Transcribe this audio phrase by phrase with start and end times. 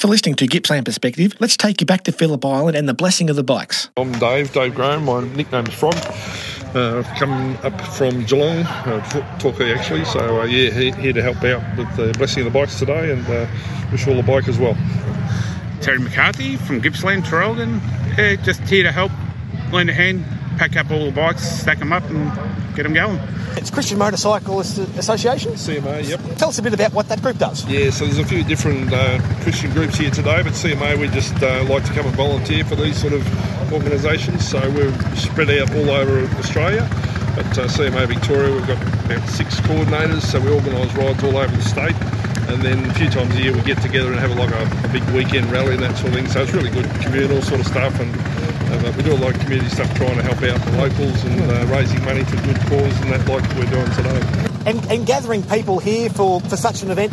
[0.00, 1.34] for listening to Gippsland Perspective.
[1.40, 3.90] Let's take you back to Phillip Island and the blessing of the bikes.
[3.98, 5.04] I'm Dave, Dave Graham.
[5.04, 5.94] My nickname is Frog.
[6.74, 11.22] Uh, I've come up from Geelong, uh, Torquay actually, so uh, yeah, here, here, to
[11.22, 13.46] help out with the blessing of the bikes today and uh,
[13.92, 14.76] wish all the bike as well.
[15.82, 17.80] Terry McCarthy from Gippsland, Traralgon,
[18.16, 19.12] yeah, just here to help
[19.72, 20.24] lend a hand,
[20.60, 22.30] pack up all the bikes, stack them up and
[22.76, 23.18] get them going.
[23.56, 25.52] It's Christian Motorcyclist Association?
[25.52, 26.20] CMA, yep.
[26.36, 27.64] Tell us a bit about what that group does.
[27.64, 31.32] Yeah, so there's a few different uh, Christian groups here today, but CMA, we just
[31.42, 34.46] uh, like to come and volunteer for these sort of organisations.
[34.46, 36.82] So we're spread out all over Australia.
[37.40, 41.56] At uh, CMA Victoria, we've got about six coordinators, so we organise rides all over
[41.56, 41.96] the state.
[42.52, 44.92] And then a few times a year we get together and have like a, a
[44.92, 46.28] big weekend rally and that sort of thing.
[46.28, 48.12] So it's really good communal sort of stuff and
[48.72, 51.40] uh, we do a lot of community stuff trying to help out the locals and
[51.50, 54.20] uh, raising money for good cause and that like we're doing today.
[54.66, 57.12] And, and gathering people here for, for such an event,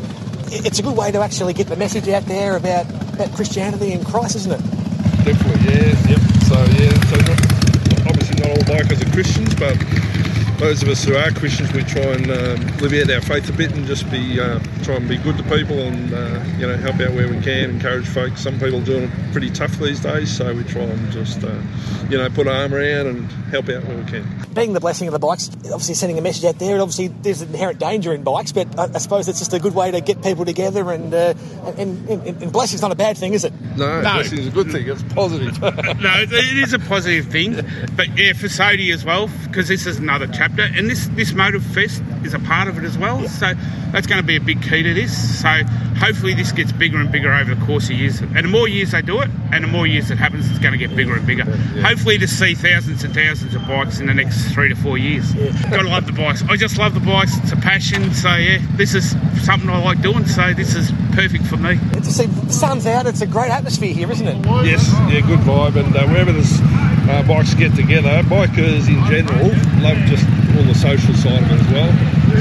[0.52, 4.06] it's a good way to actually get the message out there about, about Christianity and
[4.06, 4.62] Christ, isn't it?
[5.26, 6.22] Definitely, yeah, yep.
[6.48, 9.76] So, yeah, so not, obviously not all bikers are Christians, but
[10.58, 13.54] those of us who are Christians, we try and um, live out our faith a
[13.54, 16.76] bit and just be uh, try and be good to people and uh, you know
[16.78, 18.42] help out where we can, encourage folks.
[18.42, 21.62] Some people are doing it pretty tough these days, so we try and just uh,
[22.10, 24.28] you know put our arm around and help out where we can.
[24.54, 26.82] Being the blessing of the bikes, obviously sending a message out there.
[26.82, 29.92] Obviously, there's inherent danger in bikes, but I, I suppose it's just a good way
[29.92, 30.92] to get people together.
[30.92, 31.36] And uh,
[31.78, 33.54] and, and, and blessing's not a bad thing, is it?
[33.78, 34.14] No, no.
[34.14, 34.88] blessing's a good thing.
[34.88, 35.62] It's positive.
[35.62, 37.56] no, it is a positive thing,
[37.96, 41.34] but yeah, for Zadie as well, because this is another chapter chapter, and this this
[41.34, 43.28] Motor Fest is a part of it as well.
[43.28, 43.54] So
[43.92, 45.42] that's going to be a big key to this.
[45.42, 45.50] So
[45.98, 48.20] hopefully this gets bigger and bigger over the course of years.
[48.22, 50.74] And the more years they do it, and the more years it happens, it's going
[50.74, 51.44] to get bigger and bigger.
[51.46, 51.84] Yeah.
[51.84, 55.34] Hopefully to see thousands and thousands of bikes in the next three to four years.
[55.34, 55.52] Yeah.
[55.70, 56.44] Gotta love the bikes.
[56.50, 57.38] I just love the bikes.
[57.38, 58.14] It's a passion.
[58.14, 59.12] So yeah, this is
[59.44, 60.26] something I like doing.
[60.26, 61.80] So this is perfect for me.
[61.94, 64.46] To see the sun's out, it's a great atmosphere here, isn't it?
[64.66, 65.76] Yes, yeah, good vibe.
[65.76, 66.60] And uh, wherever this
[67.10, 69.50] uh, bikes get together, bikers in general
[69.82, 70.26] love just
[70.58, 71.92] all the social side of it as well.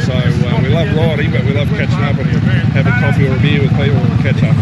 [0.05, 2.29] So uh, we love riding, but we love catching up and
[2.73, 4.57] having coffee or a beer with people and catch up.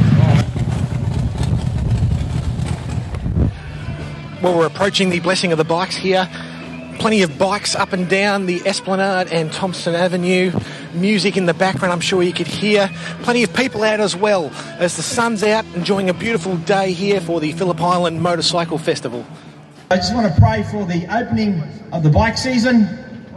[4.43, 6.29] Well, we're approaching the blessing of the bikes here.
[6.99, 10.53] Plenty of bikes up and down the Esplanade and Thompson Avenue.
[10.93, 12.91] Music in the background, I'm sure you could hear.
[13.23, 17.21] Plenty of people out as well as the sun's out, enjoying a beautiful day here
[17.21, 19.25] for the Phillip Island Motorcycle Festival.
[19.95, 21.63] I just want to pray for the opening
[21.93, 22.89] of the bike season.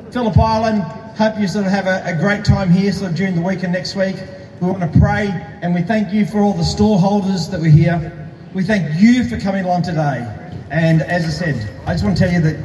[0.10, 0.82] Phillip Island,
[1.16, 3.62] hope you sort of have a, a great time here sort of during the week
[3.62, 4.16] and next week.
[4.60, 5.28] We want to pray
[5.62, 8.28] and we thank you for all the store holders that were here.
[8.56, 10.26] We thank you for coming along today.
[10.72, 12.60] And as I said, I just want to tell you that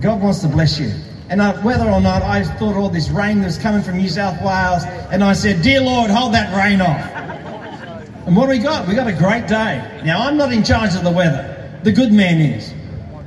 [0.00, 0.90] God wants to bless you.
[1.30, 4.08] And uh, whether or not I thought all this rain that was coming from New
[4.08, 4.82] South Wales,
[5.12, 8.26] and I said, Dear Lord, hold that rain off.
[8.26, 8.88] And what do we got?
[8.88, 10.02] We got a great day.
[10.04, 12.74] Now, I'm not in charge of the weather, the good man is.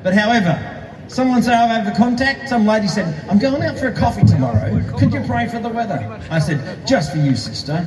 [0.03, 0.79] But however,
[1.09, 2.49] Someone said, I have a contact.
[2.49, 4.79] Some lady said, I'm going out for a coffee tomorrow.
[4.95, 6.21] Could you pray for the weather?
[6.29, 7.83] I said, just for you, sister.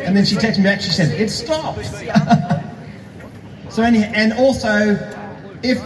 [0.00, 1.84] And then she texted me back, she said, it stopped.
[3.68, 4.96] so, any, and also,
[5.62, 5.84] if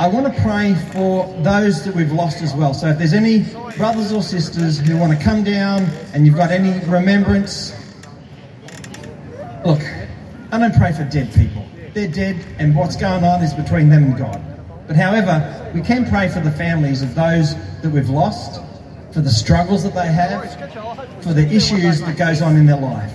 [0.00, 2.74] I want to pray for those that we've lost as well.
[2.74, 3.44] So if there's any
[3.76, 5.84] brothers or sisters who want to come down
[6.14, 7.76] and you've got any remembrance,
[9.64, 9.82] look,
[10.50, 11.64] I don't pray for dead people.
[11.94, 14.49] They're dead, and what's going on is between them and God.
[14.90, 18.60] But however, we can pray for the families of those that we've lost,
[19.12, 20.42] for the struggles that they have,
[21.22, 23.12] for the issues that goes on in their life.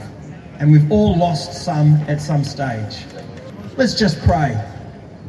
[0.58, 3.04] And we've all lost some at some stage.
[3.76, 4.58] Let's just pray.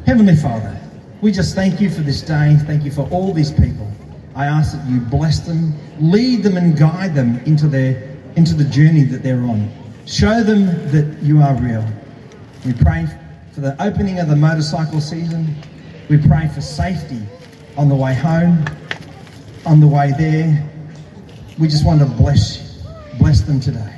[0.05, 0.79] Heavenly Father,
[1.19, 2.55] we just thank you for this day.
[2.65, 3.91] Thank you for all these people.
[4.33, 8.01] I ask that you bless them, lead them and guide them into their
[8.37, 9.69] into the journey that they're on.
[10.05, 11.85] Show them that you are real.
[12.65, 13.05] We pray
[13.51, 15.53] for the opening of the motorcycle season.
[16.09, 17.21] We pray for safety
[17.75, 18.63] on the way home,
[19.65, 20.67] on the way there.
[21.59, 22.81] We just want to bless,
[23.17, 23.93] bless them today.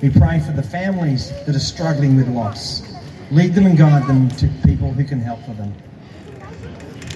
[0.00, 2.82] We pray for the families that are struggling with loss.
[3.30, 5.74] Lead them and guide them to people who can help for them.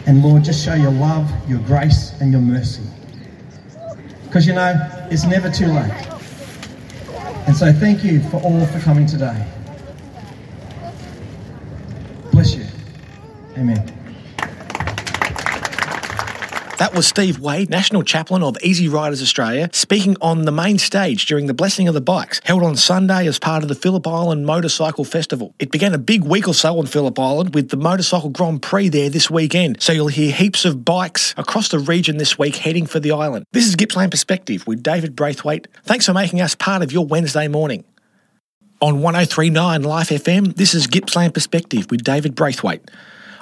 [0.06, 2.82] And Lord, just show your love, your grace, and your mercy.
[4.24, 4.74] Because you know,
[5.10, 5.90] it's never too late.
[7.46, 9.46] And so thank you for all for coming today.
[12.32, 12.66] Bless you.
[13.56, 14.01] Amen.
[16.82, 21.26] That was Steve Wade, National Chaplain of Easy Riders Australia, speaking on the main stage
[21.26, 24.46] during the Blessing of the Bikes, held on Sunday as part of the Phillip Island
[24.46, 25.54] Motorcycle Festival.
[25.60, 28.88] It began a big week or so on Phillip Island with the Motorcycle Grand Prix
[28.88, 32.86] there this weekend, so you'll hear heaps of bikes across the region this week heading
[32.86, 33.44] for the island.
[33.52, 35.68] This is Gippsland Perspective with David Braithwaite.
[35.84, 37.84] Thanks for making us part of your Wednesday morning.
[38.80, 42.90] On 1039 Life FM, this is Gippsland Perspective with David Braithwaite.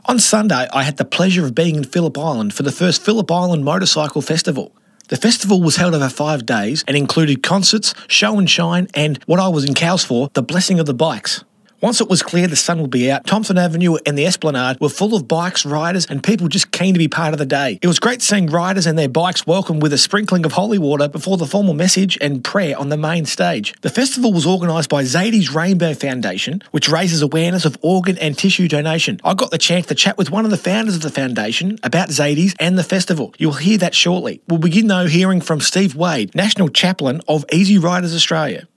[0.07, 3.31] On Sunday, I had the pleasure of being in Phillip Island for the first Phillip
[3.31, 4.73] Island Motorcycle Festival.
[5.09, 9.41] The festival was held over five days and included concerts, show and shine, and what
[9.41, 11.45] I was in Cowes for, the blessing of the bikes.
[11.83, 14.91] Once it was clear the sun would be out, Thompson Avenue and the Esplanade were
[14.91, 17.79] full of bikes, riders, and people just keen to be part of the day.
[17.81, 21.09] It was great seeing riders and their bikes welcomed with a sprinkling of holy water
[21.09, 23.73] before the formal message and prayer on the main stage.
[23.81, 28.69] The festival was organised by Zadie's Rainbow Foundation, which raises awareness of organ and tissue
[28.69, 29.19] donation.
[29.25, 32.11] I got the chance to chat with one of the founders of the foundation about
[32.11, 33.33] Zadie's and the festival.
[33.39, 34.43] You'll hear that shortly.
[34.49, 38.69] We'll begin though hearing from Steve Wade, National Chaplain of Easy Riders Australia.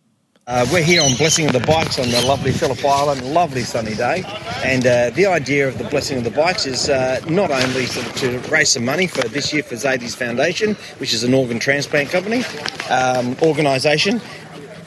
[0.46, 3.96] Uh, we're here on Blessing of the Bikes on the lovely Phillip Island, lovely sunny
[3.96, 4.26] day.
[4.66, 8.14] And uh, the idea of the Blessing of the Bikes is uh, not only of
[8.16, 12.10] to raise some money for this year for Zadie's Foundation, which is an organ transplant
[12.10, 12.44] company,
[12.90, 14.20] um, organisation,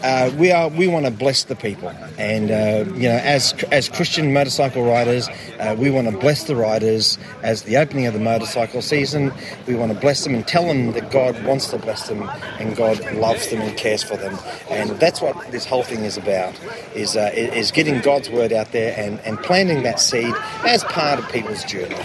[0.02, 1.88] uh, we are we want to bless the people,
[2.18, 5.28] and uh, you know, as as Christian motorcycle riders,
[5.58, 9.32] uh, we want to bless the riders as the opening of the motorcycle season.
[9.66, 12.22] We want to bless them and tell them that God wants to bless them,
[12.58, 14.38] and God loves them and cares for them,
[14.70, 16.58] and that's what this whole thing is about:
[16.94, 20.34] is uh, is getting God's word out there and and planting that seed
[20.64, 21.96] as part of people's journey.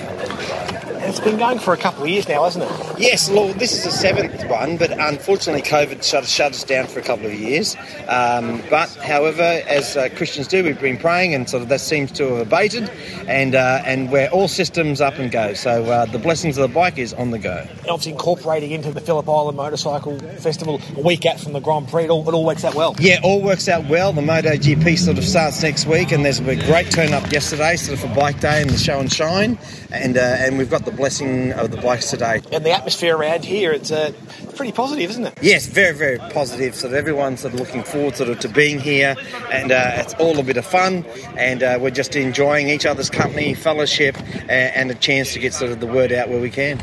[1.11, 2.71] It's been going for a couple of years now, hasn't it?
[2.97, 6.99] Yes, Lord, this is the seventh one, but unfortunately, COVID shut, shut us down for
[6.99, 7.75] a couple of years.
[8.07, 12.13] Um, but, however, as uh, Christians do, we've been praying, and sort of that seems
[12.13, 12.89] to have abated,
[13.27, 15.53] and uh, and we're all systems up and go.
[15.53, 17.67] So uh, the blessings of the bike is on the go.
[17.89, 22.05] Obviously, incorporating into the Phillip Island Motorcycle Festival a week out from the Grand Prix,
[22.05, 22.95] it all, it all works out well.
[22.99, 24.13] Yeah, all works out well.
[24.13, 28.01] The MotoGP sort of starts next week, and there's a great turn up yesterday, sort
[28.01, 29.57] of for Bike Day and the show and shine,
[29.91, 32.39] and uh, and we've got the blessing of the bikes today.
[32.51, 34.13] And the atmosphere around here, it's uh,
[34.55, 35.33] pretty positive, isn't it?
[35.41, 36.75] Yes, very, very positive.
[36.75, 39.15] So that everyone's sort of looking forward sort of to being here,
[39.51, 41.03] and uh, it's all a bit of fun,
[41.35, 45.55] and uh, we're just enjoying each other's company, fellowship, uh, and a chance to get
[45.55, 46.79] sort of the word out where we can.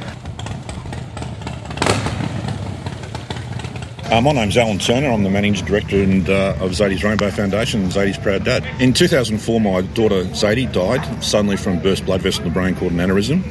[4.11, 5.11] Uh, my name's Alan Turner.
[5.11, 8.65] I'm the managing director and, uh, of Zadie's Rainbow Foundation and Zadie's proud dad.
[8.81, 12.91] In 2004, my daughter Zadie died suddenly from burst blood vessel in the brain called
[12.91, 13.45] an aneurysm.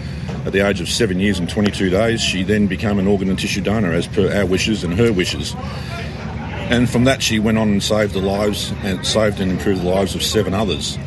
[0.47, 3.37] At the age of seven years and 22 days, she then became an organ and
[3.37, 5.53] tissue donor as per our wishes and her wishes.
[6.71, 9.89] And from that, she went on and saved the lives and saved and improved the
[9.89, 10.97] lives of seven others.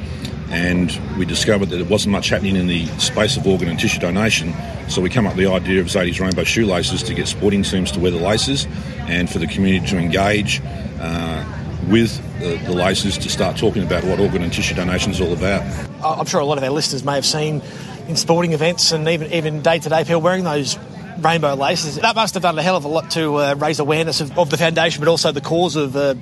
[0.50, 3.98] And we discovered that it wasn't much happening in the space of organ and tissue
[3.98, 4.52] donation.
[4.90, 7.90] So we come up with the idea of Zadie's Rainbow Shoelaces to get sporting teams
[7.92, 8.66] to wear the laces
[9.08, 10.60] and for the community to engage
[11.00, 11.46] uh,
[11.88, 15.32] with the, the, laces to start talking about what organ and tissue donation is all
[15.32, 15.62] about.
[16.04, 17.62] I'm sure a lot of our listeners may have seen
[18.10, 20.76] in sporting events and even even day to day people wearing those
[21.18, 21.96] rainbow laces.
[21.96, 24.50] That must have done a hell of a lot to uh, raise awareness of, of,
[24.50, 26.14] the foundation, but also the cause of uh,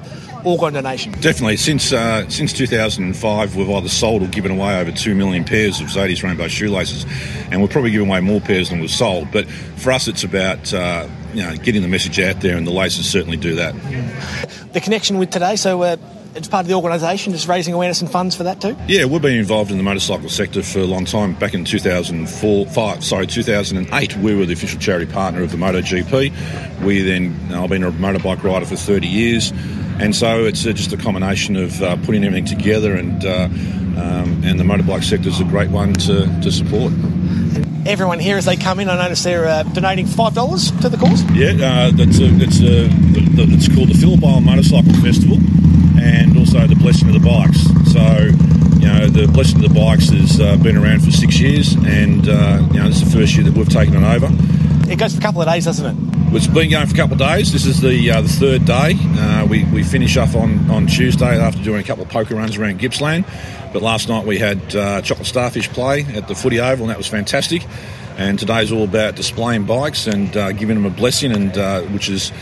[0.45, 1.13] organ donation.
[1.13, 1.57] Definitely.
[1.57, 5.87] Since uh, since 2005, we've either sold or given away over two million pairs of
[5.89, 7.07] Zadie's rainbow shoelaces,
[7.51, 9.31] and we're probably giving away more pairs than we've sold.
[9.33, 12.73] But for us, it's about uh, you know getting the message out there, and the
[12.73, 13.75] laces certainly do that.
[14.73, 15.97] The connection with today, so uh,
[16.35, 18.77] it's part of the organisation, just raising awareness and funds for that too?
[18.87, 21.35] Yeah, we've been involved in the motorcycle sector for a long time.
[21.35, 26.83] Back in 2004, five, sorry, 2008, we were the official charity partner of the MotoGP.
[26.85, 29.53] We then, I've been a motorbike rider for 30 years,
[29.99, 33.49] and so it's uh, just a combination of uh, putting everything together, and uh,
[33.99, 36.93] um, and the motorbike sector is a great one to, to support
[37.89, 38.89] everyone here as they come in.
[38.89, 41.23] I notice they're uh, donating five dollars to the cause.
[41.33, 42.89] Yeah, uh, that's a, that's a,
[43.41, 45.39] it's called the Island Motorcycle Festival,
[46.01, 47.63] and also the Blessing of the Bikes.
[47.93, 48.29] So,
[48.79, 52.29] you know, the Blessing of the Bikes has uh, been around for six years, and
[52.29, 54.29] uh, you know, this is the first year that we've taken it over.
[54.91, 56.09] It goes for a couple of days, doesn't it?
[56.35, 57.53] It's been going for a couple of days.
[57.53, 58.95] This is the uh, the third day.
[58.99, 62.57] Uh, we, we finish off on, on Tuesday after doing a couple of poker runs
[62.57, 63.25] around Gippsland.
[63.73, 66.99] But last night we had uh, chocolate starfish play at the footy oval, and that
[66.99, 67.67] was fantastic.
[68.17, 72.09] And today's all about displaying bikes and uh, giving them a blessing, and uh, which
[72.09, 72.33] is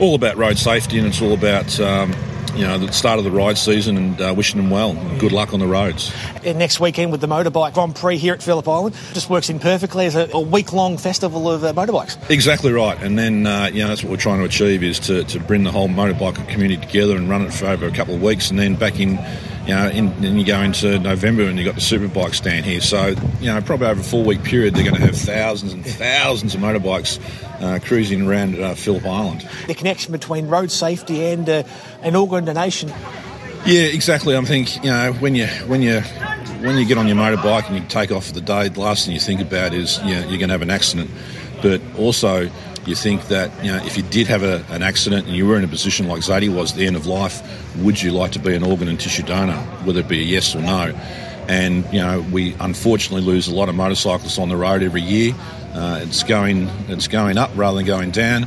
[0.00, 2.12] all about road safety, and it's all about um,
[2.54, 4.94] you know, the start of the ride season and uh, wishing them well.
[5.18, 6.12] Good luck on the roads.
[6.44, 9.58] And next weekend with the motorbike Grand Prix here at Phillip Island just works in
[9.58, 12.18] perfectly as a, a week long festival of uh, motorbikes.
[12.30, 13.00] Exactly right.
[13.02, 15.62] And then, uh, you know, that's what we're trying to achieve is to, to bring
[15.62, 18.58] the whole motorbike community together and run it for over a couple of weeks and
[18.58, 19.18] then back in
[19.66, 22.80] you know, in, then you go into November and you've got the superbike stand here.
[22.80, 25.86] So, you know, probably over a four week period, they're going to have thousands and
[25.86, 27.20] thousands of motorbikes
[27.62, 29.48] uh, cruising around uh, Phillip Island.
[29.68, 31.62] The connection between road safety and uh,
[32.02, 32.88] and organ donation.
[33.64, 34.36] Yeah, exactly.
[34.36, 37.76] I think you know when you when you when you get on your motorbike and
[37.76, 40.20] you take off for the day, the last thing you think about is you know,
[40.28, 41.10] you're going to have an accident.
[41.60, 42.50] But also,
[42.86, 45.56] You think that you know if you did have a, an accident and you were
[45.56, 47.42] in a position like Zadie was at the end of life,
[47.78, 49.56] would you like to be an organ and tissue donor?
[49.84, 50.94] Whether it be a yes or no.
[51.48, 55.34] And you know we unfortunately lose a lot of motorcyclists on the road every year.
[55.74, 58.46] Uh, it's going it's going up rather than going down.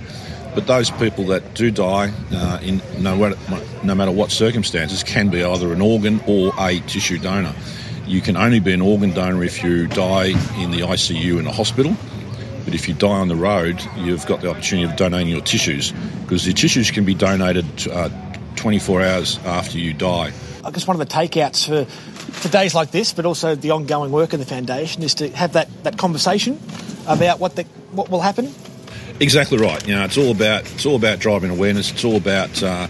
[0.56, 3.36] But those people that do die, uh, in no,
[3.84, 7.54] no matter what circumstances, can be either an organ or a tissue donor.
[8.08, 10.28] You can only be an organ donor if you die
[10.58, 11.98] in the ICU in a hospital.
[12.66, 15.94] But if you die on the road, you've got the opportunity of donating your tissues
[16.22, 18.10] because the tissues can be donated uh,
[18.56, 20.34] 24 hours after you die.
[20.64, 24.12] I guess one of the takeouts for, for days like this, but also the ongoing
[24.12, 26.60] work of the foundation, is to have that, that conversation
[27.08, 28.52] about what the, what will happen
[29.20, 29.86] Exactly right.
[29.88, 31.92] You know, it's all about it's all about driving awareness.
[31.92, 32.88] It's all about uh,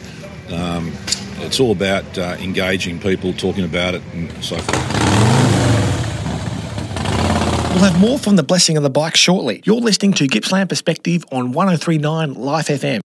[0.49, 0.91] um,
[1.39, 5.34] it's all about uh, engaging people, talking about it, and so forth.
[7.75, 9.61] We'll have more from the blessing of the bike shortly.
[9.65, 13.01] You're listening to Gippsland Perspective on 1039 Life FM.